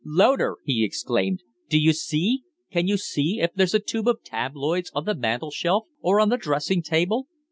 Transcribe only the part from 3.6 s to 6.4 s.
a tube of tabloids on the mantel shelf or on the